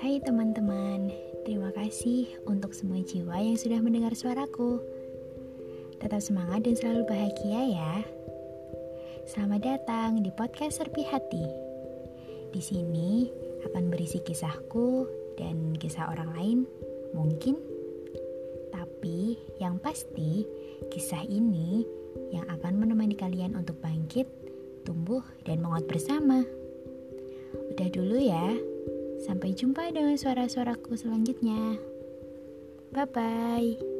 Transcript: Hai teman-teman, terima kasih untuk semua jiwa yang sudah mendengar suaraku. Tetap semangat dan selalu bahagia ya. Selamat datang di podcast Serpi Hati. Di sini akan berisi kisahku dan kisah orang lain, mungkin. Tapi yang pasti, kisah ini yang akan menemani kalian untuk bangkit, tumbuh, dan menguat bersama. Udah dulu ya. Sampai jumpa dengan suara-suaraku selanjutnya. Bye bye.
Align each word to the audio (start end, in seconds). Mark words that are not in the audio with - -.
Hai 0.00 0.16
teman-teman, 0.16 1.12
terima 1.44 1.68
kasih 1.76 2.24
untuk 2.48 2.72
semua 2.72 3.04
jiwa 3.04 3.36
yang 3.36 3.60
sudah 3.60 3.84
mendengar 3.84 4.16
suaraku. 4.16 4.80
Tetap 6.00 6.24
semangat 6.24 6.64
dan 6.64 6.72
selalu 6.72 7.04
bahagia 7.04 7.60
ya. 7.68 7.94
Selamat 9.28 9.60
datang 9.60 10.24
di 10.24 10.32
podcast 10.32 10.80
Serpi 10.80 11.04
Hati. 11.04 11.44
Di 12.48 12.64
sini 12.64 13.28
akan 13.68 13.92
berisi 13.92 14.24
kisahku 14.24 15.04
dan 15.36 15.76
kisah 15.76 16.08
orang 16.08 16.32
lain, 16.32 16.58
mungkin. 17.12 17.60
Tapi 18.72 19.36
yang 19.60 19.76
pasti, 19.84 20.48
kisah 20.88 21.28
ini 21.28 21.84
yang 22.32 22.48
akan 22.48 22.80
menemani 22.80 23.20
kalian 23.20 23.52
untuk 23.52 23.76
bangkit, 23.84 24.24
tumbuh, 24.88 25.20
dan 25.44 25.60
menguat 25.60 25.84
bersama. 25.84 26.40
Udah 27.76 27.88
dulu 27.92 28.16
ya. 28.16 28.69
Sampai 29.20 29.52
jumpa 29.52 29.92
dengan 29.92 30.16
suara-suaraku 30.16 30.96
selanjutnya. 30.96 31.76
Bye 32.90 33.06
bye. 33.06 33.99